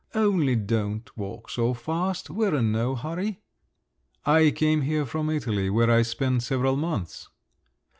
Only 0.15 0.55
don't 0.55 1.15
walk 1.15 1.47
so 1.51 1.75
fast, 1.75 2.31
we're 2.31 2.55
in 2.55 2.71
no 2.71 2.95
hurry." 2.95 3.39
"I 4.25 4.49
came 4.49 4.81
here 4.81 5.05
from 5.05 5.29
Italy, 5.29 5.69
where 5.69 5.91
I 5.91 6.01
spent 6.01 6.41
several 6.41 6.75
months." 6.75 7.27